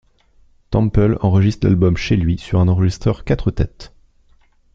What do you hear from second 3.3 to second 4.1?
têtes.